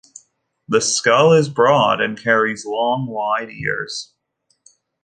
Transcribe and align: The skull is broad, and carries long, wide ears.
The 0.67 0.81
skull 0.81 1.31
is 1.31 1.47
broad, 1.47 2.01
and 2.01 2.17
carries 2.19 2.65
long, 2.65 3.05
wide 3.05 3.51
ears. 3.51 4.15